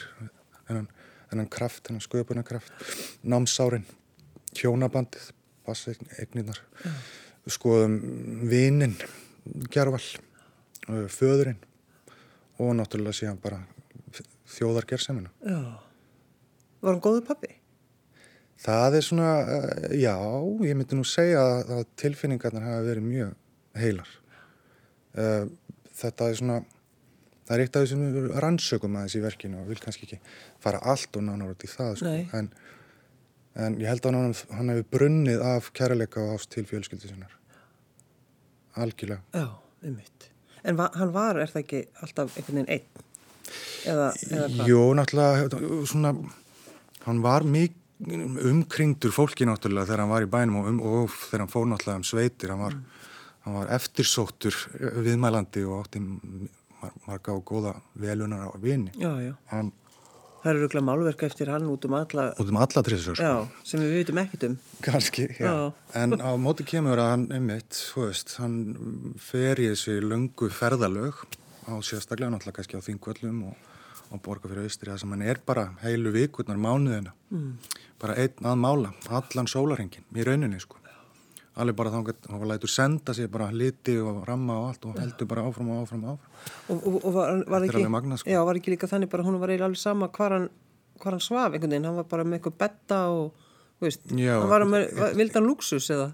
[0.67, 0.87] þennan,
[1.31, 2.71] þennan kraft, þennan sköpunarkraft,
[3.27, 3.85] námsárin,
[4.57, 5.31] hjónabandið,
[5.67, 6.59] bassegnirnar,
[7.51, 7.97] skoðum
[8.47, 8.95] vinin,
[9.71, 10.03] gerval,
[10.87, 11.59] uh, föðurinn
[12.57, 13.61] og náttúrulega síðan bara
[14.57, 15.31] þjóðargersemina.
[15.43, 15.59] Já,
[16.81, 17.53] var hann góðu pappi?
[18.63, 20.15] Það er svona, uh, já,
[20.65, 23.35] ég myndi nú segja að, að tilfinningarnar hafa verið mjög
[23.77, 24.15] heilar.
[25.17, 25.45] Uh,
[25.97, 26.57] þetta er svona,
[27.47, 30.19] það er eitt af þessum rannsökum aðeins í verkinu og vil kannski ekki
[30.63, 32.13] fara allt og nánar út í það, sko.
[32.37, 32.49] En,
[33.55, 37.33] en ég held að hann, hann hefur brunnið af kærleika og ást til fjölskyldu sinnar.
[38.77, 39.23] Algjörlega.
[39.33, 39.47] Já,
[39.87, 40.29] um mitt.
[40.67, 43.03] En va hann var, er það ekki alltaf einhvern veginn einn?
[43.87, 44.67] Eða, eða?
[44.67, 46.13] Jó, náttúrulega, svona,
[47.05, 51.53] hann var umkringdur fólki náttúrulega þegar hann var í bænum og, um, og þegar hann
[51.53, 52.75] fór náttúrulega um sveitir, hann var,
[53.45, 54.59] hann var eftirsóttur
[55.07, 56.03] viðmælandi og átti
[57.07, 58.91] marga og góða velunar á vini.
[59.51, 59.73] Hann,
[60.47, 63.31] Það eru rúglega málverk eftir hann út um alla, út um alla trissur, já,
[63.67, 64.53] sem við vitum ekkert um.
[64.85, 65.47] Kanski, já.
[65.49, 65.55] Já.
[65.97, 68.55] En á móti kemur að hann, einmitt, þú veist, hann
[69.19, 71.19] fer í þessi löngu ferðalög
[71.67, 73.57] á sérstaklega náttúrulega kannski á þingvöllum og,
[74.13, 77.15] og borga fyrir austri það sem hann er bara heilu vikurnar mánuðina.
[77.33, 77.51] Mm.
[77.99, 80.79] Bara einn að mála, allan sólarhengin í rauninni, sko.
[81.57, 85.29] Allir bara þá hann lætur senda sér bara liti og ramma og allt og heldur
[85.31, 86.53] bara áfram og áfram og áfram.
[86.69, 88.29] Og, og, og var, var ekki, alveg magnað, sko.
[88.29, 90.47] já, var ekki líka þannig bara hún var eiginlega alveg sama hvar hann,
[91.03, 93.43] hann svaf einhvern veginn, hann var bara með eitthvað betta og,
[93.81, 94.35] veist, Já.
[94.37, 96.11] hann var með, var- vildi hann luxus eða?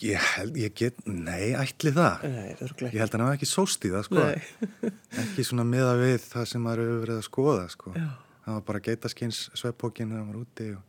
[0.00, 2.24] Ég held, ég get, nei, ætli það.
[2.32, 2.48] Nei,
[2.88, 4.24] Ég held að hann hafa ekki sóst í það, sko.
[5.26, 7.92] Ekki svona miða við það sem maður hefur verið að skoða, sko.
[8.44, 10.80] Það var bara geitaskins sveppókin hann var úti og,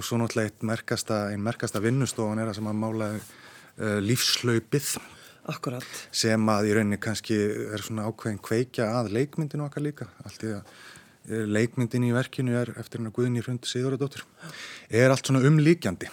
[0.00, 4.94] og svo náttúrulega eitt merkasta, einn merkasta vinnustofan er það sem að mála uh, lífslaupið
[5.50, 5.84] Akkurat.
[6.14, 7.36] sem að í rauninni kannski
[7.74, 10.08] er svona ákveðin kveikja að leikmyndinu okkar líka.
[10.24, 14.26] Allt í að eh, leikmyndin í verkinu er eftir hennar Guðni Hrund Sigurðardóttur.
[14.88, 16.10] Er allt svona umlíkjandi.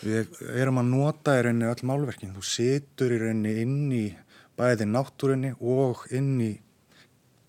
[0.00, 2.32] Við erum að nota í rauninni öll málverkin.
[2.36, 4.06] Þú situr í rauninni inn í
[4.58, 6.52] bæði náttúrunni og inn í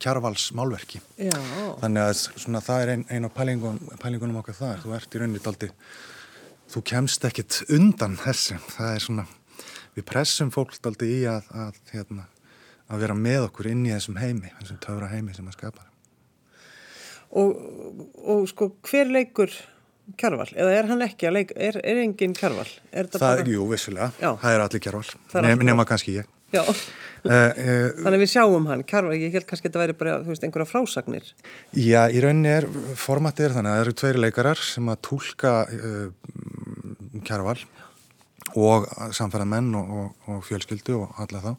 [0.02, 1.02] kjarvals málverki.
[1.22, 1.36] Já,
[1.82, 4.82] Þannig að svona, það er ein, ein af pælingun, pælingunum okkar þar.
[4.84, 5.70] Þú ert í rauninni daldi,
[6.74, 8.58] þú kemst ekkit undan þessu.
[8.76, 9.28] Það er svona,
[9.98, 12.28] við pressum fólk daldi í að, að, hérna,
[12.92, 15.86] að vera með okkur inn í þessum heimi, þessum töfra heimi sem að skapa.
[17.32, 17.54] og,
[18.28, 19.54] og sko, hver leikur
[20.20, 20.50] kjarval?
[20.58, 22.68] Eða er hann ekki að leika, er, er engin kjarval?
[22.92, 23.54] Er þetta Það, bara...
[23.56, 24.32] jú, vissulega, Já.
[24.42, 26.32] það er allir kjarval, Það Nef, allir nema kannski ég.
[26.52, 26.64] Já,
[27.22, 30.14] Uh, uh, þannig að við sjáum hann, kjarval, ég held kannski að þetta væri bara,
[30.24, 31.28] þú veist, einhverja frásagnir.
[31.78, 32.66] Já, í rauninni er,
[32.98, 37.60] formatið er þannig að það eru tveiri leikarar sem að tólka uh, kjærval
[38.58, 41.52] og samfæra menn og, og, og fjölskyldu og alla þá.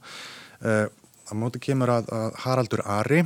[0.67, 0.89] Uh,
[1.31, 3.23] á móti kemur að, að Haraldur Ari,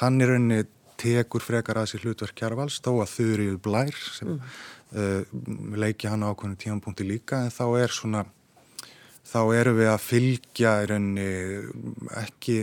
[0.00, 0.64] hann í rauninni
[0.96, 5.28] tekur frekar að sér hlutverk kjærvals, þó að Þurrið Blær sem uh,
[5.76, 8.24] leiki hann á ákveðinu tímanpunkti líka, en þá er svona
[9.26, 11.30] þá erum við að fylgja í rauninni
[12.22, 12.58] ekki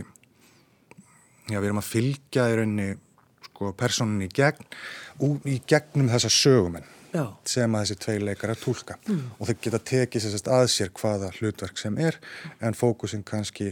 [1.52, 2.90] já, við erum að fylgja í rauninni
[3.50, 4.68] sko, personin í gegn
[5.24, 8.96] ú, í gegnum þessa sögumenn Já, sem að þessi tvei leikar að tólka
[9.38, 12.18] og þau geta tekið sérst að sér hvaða hlutverk sem er
[12.58, 13.68] en fókusin kannski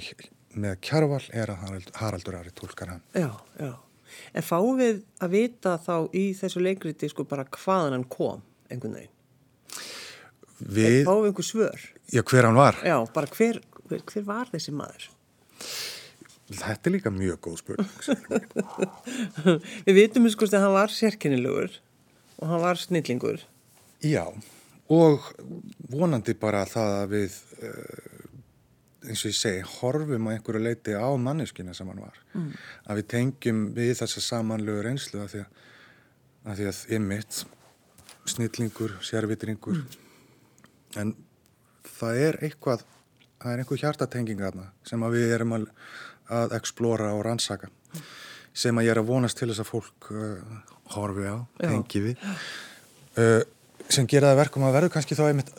[0.53, 3.71] með kjarval er að Harald, Haraldur Ari tólkar hann já, já.
[4.35, 8.99] En fáum við að vita þá í þessu leikriti sko bara hvaðan hann kom, einhvern
[8.99, 9.15] veginn?
[10.61, 11.85] Við, Fáum einhver svör?
[12.11, 15.09] já hver hann var Já, bara hver, hver, hver var þessi maður?
[16.51, 17.93] þetta er líka mjög góð spurning
[19.87, 21.79] við vitum sko að hann var sérkennilegur
[22.41, 23.43] og hann var snillingur.
[24.01, 24.25] Já,
[24.89, 25.29] og
[25.91, 31.09] vonandi bara það að við, uh, eins og ég segi, horfum á einhverju leiti á
[31.21, 32.17] manneskina sem hann var.
[32.33, 32.51] Mm.
[32.89, 35.65] Að við tengjum við þessa samanlegu reynslu að því að,
[36.43, 37.41] að, því að ymmit,
[38.33, 39.99] snillingur, sérvitringur, mm.
[40.99, 41.13] En
[41.87, 42.83] það er eitthvað,
[43.41, 45.69] það er einhver hjartatenging aðna sem að við erum að,
[46.41, 47.71] að explora og rannsaka.
[48.51, 50.61] Sem að ég er að vonast til þess að fólk uh,
[50.97, 52.29] horfi á, tengi við.
[53.15, 53.41] Uh,
[53.91, 55.51] sem gera það verkum að verður kannski þá einmitt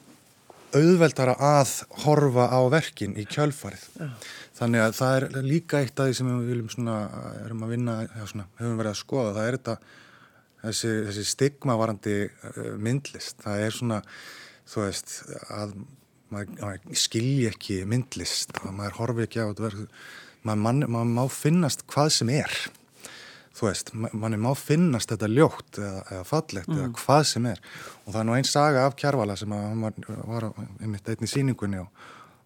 [0.72, 1.72] auðveldara að
[2.04, 3.82] horfa á verkin í kjölfarið.
[3.98, 4.08] Já.
[4.56, 6.96] Þannig að það er líka eitt af því sem við viljum svona,
[7.42, 7.96] erum að vinna,
[8.30, 9.76] svona, hefum verið að skoða, það er þetta,
[10.62, 13.36] þessi, þessi stigmavarandi uh, myndlist.
[13.42, 14.00] Það er svona,
[14.68, 15.16] þú veist,
[15.52, 15.74] að
[16.32, 19.98] maður, maður skilji ekki myndlist, að maður horfi ekki á þetta verk,
[20.46, 22.62] maður, maður má finnast hvað sem er.
[23.52, 26.78] Þú veist, manni má finnast þetta ljótt eða, eða fallegt mm.
[26.78, 27.60] eða hvað sem er.
[28.06, 29.98] Og það er nú einn saga af Kjærvala sem var,
[30.30, 30.48] var
[30.80, 31.90] einmitt einn í síningunni og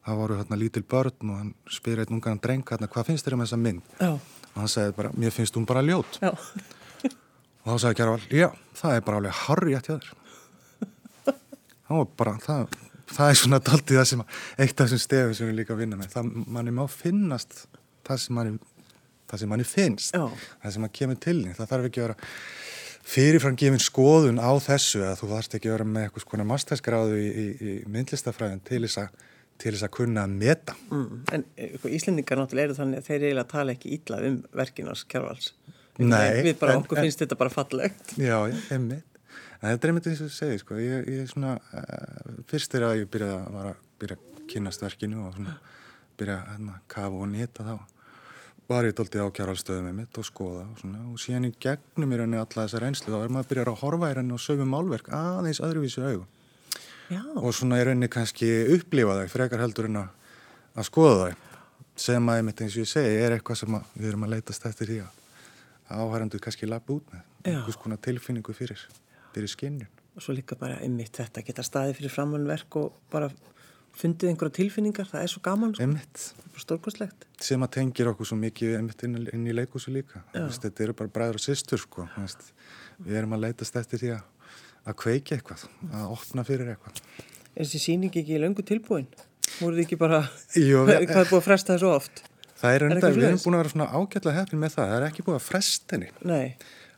[0.07, 3.39] það voru hérna lítil börn og hann spyr einn ungan dreng hérna hvað finnst þér
[3.39, 3.95] um þessa mynd?
[3.99, 4.13] Já.
[4.53, 8.49] og hann segði bara, mér finnst hún bara ljótt og þá sagði Kjærval, já,
[8.79, 10.26] það er bara alveg þér það var
[12.19, 12.79] bara, það,
[13.13, 14.25] það er svona daldið það sem,
[14.59, 17.61] eitt af þessum stefum sem við líka vinna með, það manni má finnast
[18.07, 18.57] það sem manni
[19.27, 20.27] það sem manni finnst, Já.
[20.63, 22.19] það sem mann kemur til það þarf ekki að vera
[23.07, 27.19] fyrirfram gefin skoðun á þessu að þú þarfst ekki að vera með eitthvað svona masterskráðu
[27.23, 29.25] í, í, í myndlistafræðin til þess að
[29.57, 30.75] til þess að kunna að meta.
[30.91, 31.21] Mm.
[31.33, 35.53] En eitthvað, Íslendingar náttúrulega eru þannig að þeir eiginlega tala ekki ítla um verkinars kjárvals
[35.97, 38.11] Nei Við bara, en, okkur en, finnst þetta bara fallegt.
[38.21, 38.37] Já,
[38.75, 38.91] En
[39.73, 40.79] þetta er einmitt eins og þú segir, sko.
[40.83, 44.85] Ég, ég er svona, uh, fyrst er að ég byrja að, að byrja að kynast
[44.85, 45.59] verkinu og svona,
[46.21, 47.77] byrja að hérna, kafa og nýta þá
[48.67, 52.13] var ég doldið á kjárhalstöðum með mitt og skoða og, svona, og síðan í gegnum
[52.13, 54.43] í rauninni alla þessar reynslu þá er maður að byrja að horfa í rauninni og
[54.43, 56.27] sögum málverk aðeins öðruvísu augum.
[57.07, 57.23] Já.
[57.39, 60.09] og svona í rauninni kannski upplifa þau frekar heldur en að,
[60.75, 61.45] að skoða þau.
[61.97, 64.91] Sem að einmitt eins og ég segi er eitthvað sem við erum að leitast eftir
[64.91, 67.23] því að áhærandu kannski lappa út með.
[67.47, 68.83] Einhvers konar tilfinningu fyrir,
[69.37, 73.29] fyrir skinnjun og svo líka bara einmitt þetta geta staði fyrir framhaldverk og bara
[73.97, 75.87] fundið einhverja tilfinningar, það er svo gaman sko.
[76.61, 78.91] stórkostlegt sem að tengir okkur svo mikið inn,
[79.33, 82.09] inn í leikúsu líka Vist, þetta eru bara bræður og sýstur sko.
[83.05, 84.53] við erum að leitast eftir því að,
[84.85, 87.03] að kveiki eitthvað að opna fyrir eitthvað
[87.57, 89.07] Er þessi síning ekki í löngu tilbúin?
[89.57, 92.25] Þið ekki bara við, hvað er búið að fresta það svo oft?
[92.57, 95.07] Það er enda, við erum búin að vera svona ágætlega hefðin með það, það er
[95.11, 96.57] ekki búið að fresta henni Nei.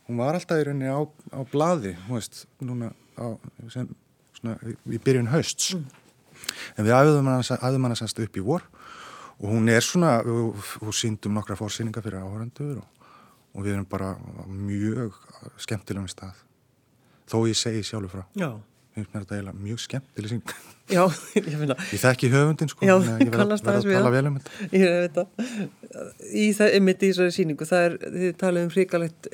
[0.08, 2.90] Hún var alltaf í rauninni á, á bladi veist, núna
[3.20, 3.36] á,
[3.72, 3.88] sem,
[4.38, 4.56] svona,
[4.88, 5.74] í byrjun hausts.
[5.76, 5.86] Mm.
[6.78, 8.64] En við æðum hana sannst upp í vor
[9.38, 13.06] og hún er svona, við síndum nokkra fórsýningar fyrir áhörandur og,
[13.54, 14.14] og við erum bara
[14.48, 15.18] mjög
[15.60, 16.44] skemmtilegum stað
[17.28, 18.24] þó ég segi sjálfur frá.
[18.38, 18.50] Já.
[18.98, 20.52] Finnst mér þetta eiginlega mjög skemmtileg síng
[20.88, 21.02] Já,
[21.36, 24.68] ég finna Ég þekki höfundin sko Já, ég kannast að tala vel um þetta.
[24.72, 25.42] Ég veit það.
[26.32, 29.28] Í það, einmitt í þessari síningu, það er þið talið um fríkalegt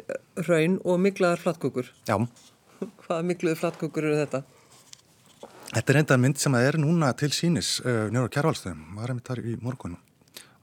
[0.49, 1.93] raun og miklaðar flatkökur.
[2.11, 2.17] Já.
[3.05, 4.43] Hvaða mikluðu flatkökur eru þetta?
[5.75, 9.45] Þetta er enda mynd sem er núna til sínis uh, njóra kjærvalstöðum, var einmitt þar
[9.47, 10.03] í morgunum.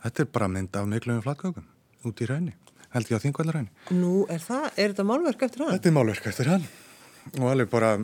[0.03, 1.71] Þetta er bara mynd af miklum flatgögum
[2.07, 2.57] út í raunni,
[2.91, 3.71] held ég á þingvæðlarraunni.
[3.95, 5.73] Nú, er það, er þetta málverk eftir hann?
[5.77, 6.69] Þetta er málverk eftir hann.
[7.37, 7.95] Og alveg bara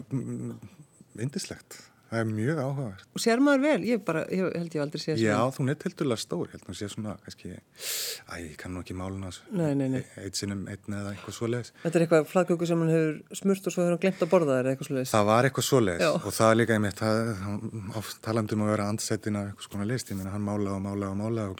[1.19, 1.81] vindislegt.
[1.81, 3.01] Mm, Það er mjög áhugavert.
[3.11, 3.81] Og sér maður vel?
[3.83, 6.63] Ég bara, ég held ég aldrei sé að Já, þú heldur að stór, ég held
[6.71, 9.43] að sé svona, kannski, æ, ég kann nú ekki máluna þessu.
[9.59, 10.03] Nei, nei, nei.
[10.23, 11.71] Eitt sinnum, einn eða eitthvað svoleiðis.
[11.81, 14.51] Þetta er eitthvað fladköku sem hann hefur smurt og svo hefur hann glemt að borða
[14.53, 15.11] það eða eitthvað svoleiðis?
[15.17, 19.43] Það var eitthvað svoleiðis og það er líka einmitt, það, talandum að vera ansettin af
[19.51, 21.59] eitthvað svona list, ég meina hann málaði og málaði og málaði og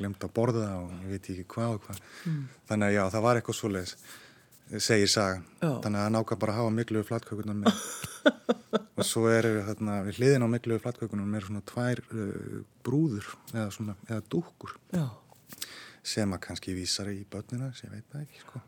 [4.68, 5.44] að að segir sagan.
[5.62, 5.70] Já.
[5.84, 7.82] Þannig að hann ákvað bara að hafa miklu flatkökunar með.
[8.98, 13.70] Og svo er þarna við hliðin á miklu flatkökunum er svona tvær uh, brúður eða
[13.74, 15.06] svona, eða dúkur Já.
[16.04, 18.64] sem að kannski vísar í börnina sem ég veit það ekki sko.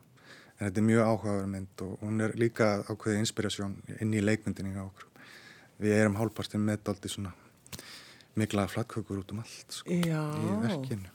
[0.60, 4.76] En þetta er mjög áhugaður mynd og hún er líka ákveðið inspirasjón inn í leikmyndinni
[4.80, 5.08] á okkur.
[5.80, 7.32] Við erum hálpartinn með daldi svona
[8.40, 11.12] miklaða flatkökur út um allt sko, í verkinu.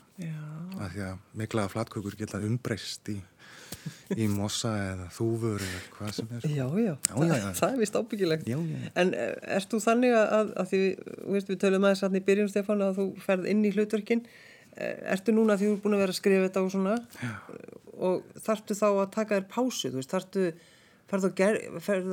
[0.80, 3.18] Af því að miklaða flatkökur geta umbreyst í
[4.22, 6.48] í mossa eða þúfur eða hvað sem er.
[6.48, 7.46] Já, já, já, já, já.
[7.60, 8.50] það er vist ábyggilegt.
[9.02, 10.82] En eh, erst þú þannig að, að því,
[11.36, 14.26] veist, við töluðum aðeins aðni í byrjun, Stefán, að þú ferð inn í hlutverkinn.
[14.74, 16.94] Eh, ertu núna því þú er búin að vera að skrifa þetta og svona
[17.94, 20.46] og þarftu þá að taka þér pásu, þú veist, þarftu,
[21.10, 21.58] ferðu að, ger,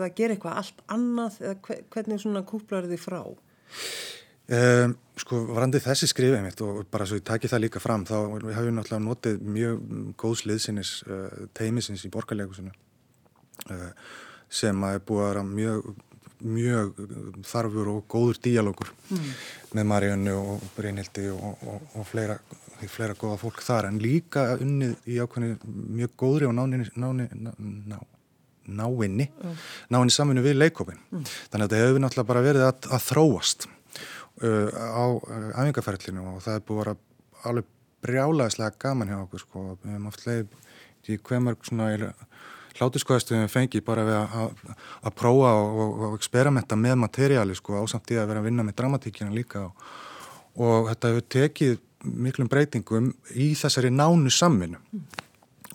[0.06, 3.22] að gera eitthvað allt annað eða hvernig svona kúplar þið frá?
[4.52, 8.16] Um, sko, varandi þessi skrifið mitt og bara svo ég taki það líka fram þá
[8.18, 9.78] hafum við náttúrulega notið mjög
[10.20, 13.86] góðs liðsinnis uh, teimisins í borgarleikusinu uh,
[14.52, 15.90] sem að er búið að vera mjög,
[16.58, 17.02] mjög
[17.48, 19.32] þarfur og góður díalógur mm.
[19.78, 22.40] með Marjónu og Brynhildi og, og, og fleira,
[22.82, 27.54] fleira góða fólk þar en líka unnið í ákveðinu mjög góðri og náni, náni, ná,
[27.94, 28.02] ná,
[28.66, 29.30] náinni,
[29.94, 31.00] náinni saminu við leikópin.
[31.14, 31.30] Mm.
[31.30, 33.72] Þannig að þetta hefur náttúrulega bara verið að, að þróast
[34.44, 39.44] uh, á uh, æfingarferðlinu og það er búið að vera alveg brjálaðislega gaman hjá okkur
[39.44, 39.66] sko.
[39.84, 42.14] Við hefum haft leið í hver mörg svona
[42.80, 48.14] hlátuskoðastu við fengið bara við að, prófa og, og, og experimenta með materjali sko ásamt
[48.14, 49.86] í að vera að vinna með dramatíkina líka og,
[50.62, 55.08] og þetta hefur tekið miklum breytingum í þessari nánu samminu mm.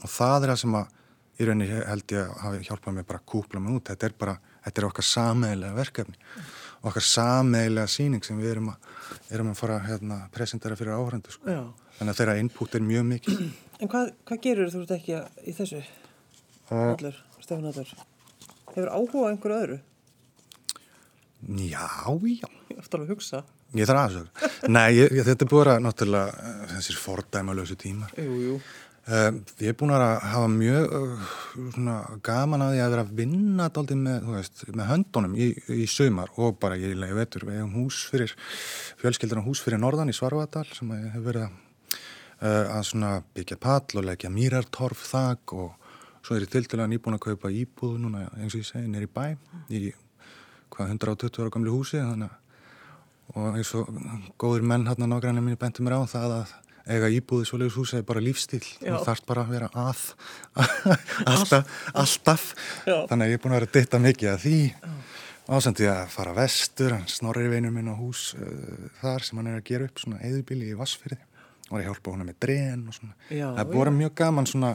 [0.02, 0.94] og það er það sem að
[1.37, 4.16] í rauninni held ég að hafa hjálpað mig bara að kúpla mig út, þetta er
[4.18, 6.48] bara þetta er okkar sameiglega verkefni mm.
[6.87, 8.90] Okkar sameiglega síning sem við erum að,
[9.35, 11.57] erum að fara að hérna, presentera fyrir áhrandu sko.
[11.99, 13.46] þannig að þeirra input er mjög mikið.
[13.77, 15.83] En hvað, hvað gerur þú ekki í þessu?
[16.72, 17.90] Allur, Stefán Allur
[18.70, 19.77] Hefur áhuga einhverju öðru?
[21.61, 21.85] Já,
[22.25, 22.49] já.
[22.70, 23.42] Ég ætti alveg að hugsa.
[23.77, 28.16] Ég þarf aðsögur Nei, ég, ég, þetta er að náttúrulega eh, þessir fordæmalösu tímar.
[28.16, 28.57] Jú, jú
[29.11, 29.29] uh,
[29.62, 31.31] Ég er búin að hafa mjög uh,
[31.75, 34.29] svona, gaman að því að vera að vinna daldið með,
[34.81, 37.47] með höndunum í, í sömar og bara ég leiði vetur.
[37.49, 38.37] Við hefum hús fyrir
[39.03, 41.59] fjölskeldarinn hús fyrir norðan í Svarvadal sem hefur verið að,
[42.42, 45.75] uh, að byggja pall og leggja mýrartorf þak og
[46.27, 49.07] Svo er ég til dæla nýbúin að kaupa íbúð núna eins og ég segi nýri
[49.07, 49.37] bæ
[49.71, 49.92] í
[50.75, 52.01] hvað 120 ára gamlu húsi.
[52.03, 52.33] Þannig
[53.38, 53.92] og eins og
[54.35, 56.55] góður menn að nágræna minni bentur mér á það að
[56.87, 60.03] eiga íbúði svoleiðis húsi er bara lífstíl og þarf bara að vera að.
[61.33, 62.46] Alltaf, alltaf.
[62.87, 64.61] Þannig að ég er búin að vera að ditta mikið að því.
[65.46, 69.61] Ásendið að fara vestur hann snorrir vinur minn á hús uh, þar sem hann er
[69.61, 71.20] að gera upp svona eðubili í Vassfyrði
[71.66, 73.14] og að hjálpa húnna með dren og svona.
[73.31, 74.72] Já, það er búin mjög gaman svona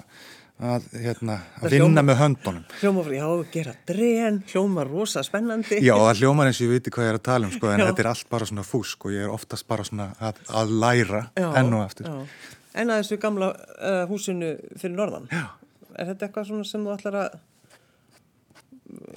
[0.62, 5.94] að, hérna, að vinna hljóma, með höndunum Hljóma, já, gera dren hljóma rosa spennandi Já,
[5.98, 7.86] það hljóma eins og ég viti hvað ég er að tala um sko, en já.
[7.90, 11.24] þetta er allt bara svona fúsk og ég er oftast bara svona að, að læra
[11.34, 12.20] já, enn og eftir já.
[12.72, 17.18] En að þessu gamla uh, húsinu fyrir norðan er þetta eitthvað svona sem þú ætlar
[17.26, 17.40] að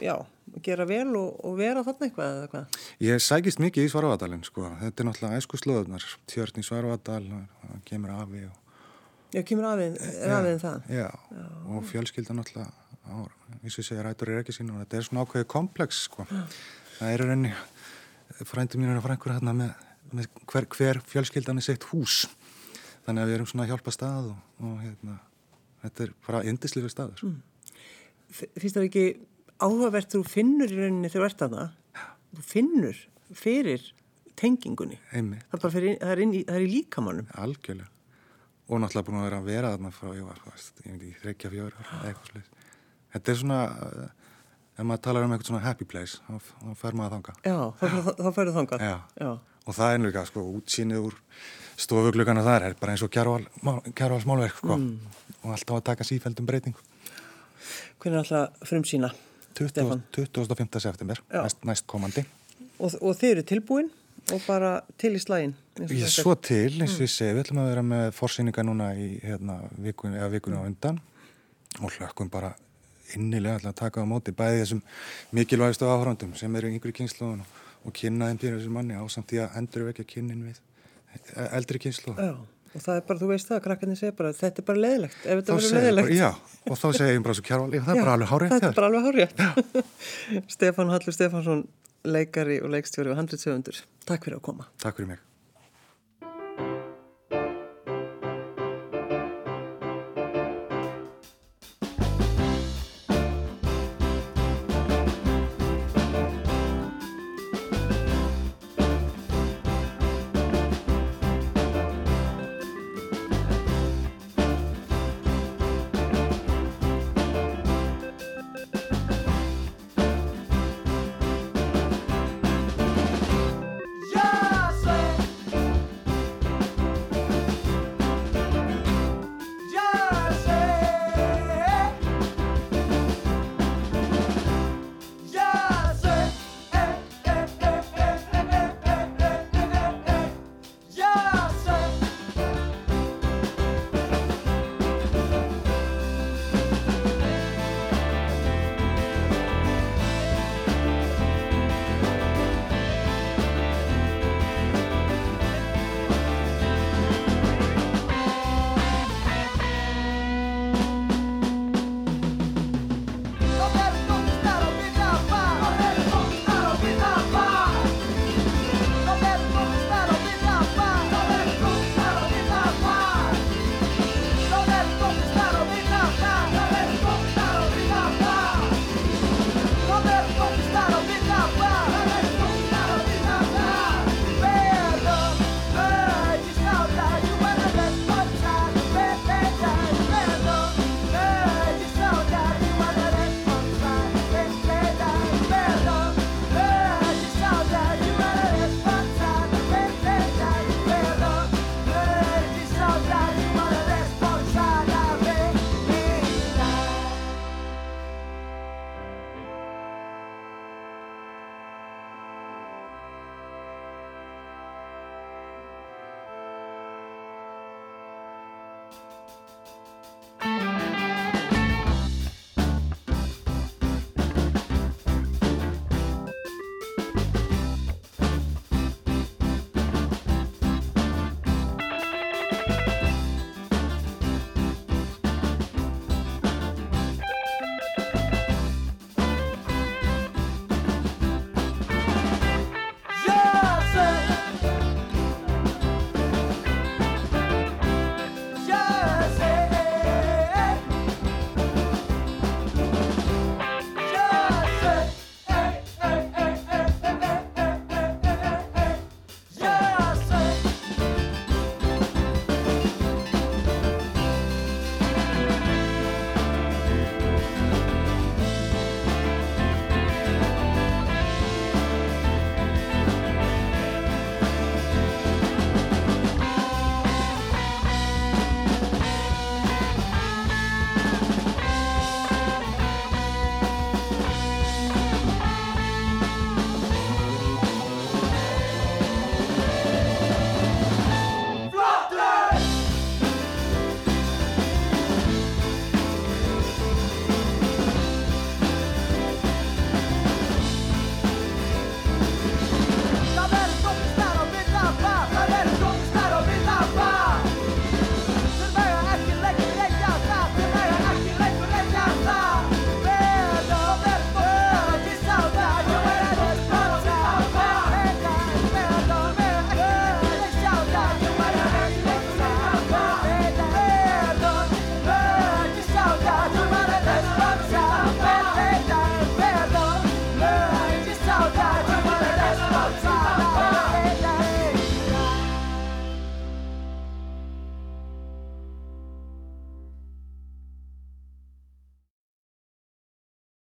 [0.02, 0.16] já,
[0.64, 2.82] gera vel og, og vera þarna eitthvað eða eitthvað?
[3.04, 7.24] Ég sækist mikið í Svarvadalinn sko, þetta er náttúrulega æsku slöðunar tjörn í Svarvadal,
[7.62, 8.63] það kemur afi og
[9.34, 10.90] Já, kemur aðeins afið það.
[10.94, 11.44] Já, já,
[11.74, 12.68] og fjölskyldan alltaf,
[13.58, 16.26] eins og ég segja, rætur er ekki sín og þetta er svona ákveðið komplex, sko.
[16.28, 16.42] Já.
[17.00, 17.50] Það eru reyni,
[18.46, 19.72] frændi mín er að frængur hérna með,
[20.14, 22.20] með hver, hver fjölskyldan er sett hús.
[23.04, 25.16] Þannig að við erum svona að hjálpa stað og, og hérna,
[25.82, 27.24] þetta er bara indislega staður.
[27.26, 27.40] Mm.
[28.38, 29.04] Fyrst það ekki
[29.64, 32.06] áhugavert þú finnur í rauninni þegar þú ert að það,
[32.38, 33.02] þú finnur
[33.34, 33.90] fyrir
[34.38, 35.00] tengingunni.
[35.10, 35.42] Einmi.
[35.50, 37.28] Það er, fyrir, það er, í, það er í líkamannum.
[37.42, 37.90] Algjörlega
[38.68, 41.50] og náttúrulega búin að vera að vera þarna frá ég var, ég veit ekki, þreikja
[41.52, 42.52] fjóri eitthvað slið.
[43.14, 44.06] Þetta er svona uh,
[44.74, 47.34] ef maður talar um eitthvað svona happy place þá, fer maður þanga.
[47.44, 47.58] Já,
[48.22, 48.78] þá ferur þanga.
[48.80, 48.94] Já.
[49.20, 49.30] Já,
[49.64, 51.18] og það er einlega sko, útsýnið úr
[51.84, 55.18] stofuglugana þar er bara eins og kjærvals málverk sko, mm.
[55.42, 56.78] og alltaf að taka sífældum breyting.
[58.00, 59.12] Hvernig er alltaf frum sína?
[59.54, 60.80] 20, 25.
[60.82, 62.24] september, næst, næst komandi.
[62.82, 63.92] Og, og þeir eru tilbúin?
[64.32, 67.70] og bara til í slægin Ég svo til, eins og ég segi, við ætlum að
[67.72, 71.00] vera með forsýninga núna í hérna, vikun, vikunni á undan
[71.80, 72.52] og hlökkum bara
[73.14, 74.82] innilega að taka á móti bæði þessum
[75.34, 79.34] mikilvægastu áhörandum sem eru yngri kynsluðun og, og kynna þeim fyrir þessum manni á samt
[79.34, 83.30] í að endur vekja kynnin við e, eldri kynsluð Já, og það er bara, þú
[83.34, 86.30] veist það, krakkarnir segir bara þetta er bara leðilegt, ef þetta verður leðilegt Já,
[86.70, 88.92] og þá segir ég bara svo kjárval það er bara alveg hárið Þetta er bara
[88.92, 89.30] alveg hárið
[90.56, 91.66] Stefán Hallur Stefánsson
[92.04, 93.80] leikari og leikstjóri og handritsöfundur.
[94.04, 94.68] Takk fyrir að koma.
[94.82, 95.22] Takk fyrir mig.